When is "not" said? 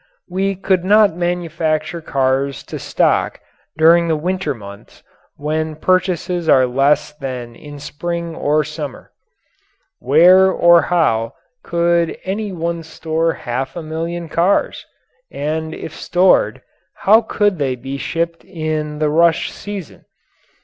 0.83-1.15